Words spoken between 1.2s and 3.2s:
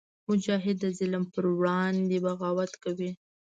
پر وړاندې بغاوت کوي.